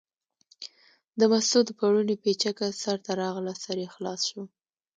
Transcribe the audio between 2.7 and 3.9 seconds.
سر ته راغله، سر یې